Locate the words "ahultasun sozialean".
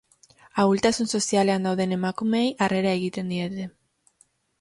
0.61-1.67